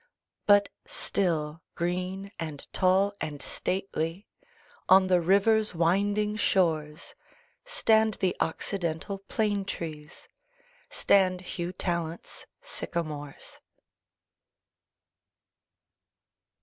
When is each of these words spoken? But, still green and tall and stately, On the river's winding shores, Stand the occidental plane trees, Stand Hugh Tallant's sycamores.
But, 0.47 0.69
still 0.87 1.61
green 1.75 2.31
and 2.39 2.65
tall 2.73 3.13
and 3.21 3.39
stately, 3.39 4.25
On 4.89 5.05
the 5.09 5.21
river's 5.21 5.75
winding 5.75 6.37
shores, 6.37 7.13
Stand 7.65 8.15
the 8.15 8.35
occidental 8.39 9.19
plane 9.19 9.63
trees, 9.63 10.27
Stand 10.89 11.41
Hugh 11.41 11.71
Tallant's 11.71 12.47
sycamores. 12.63 13.59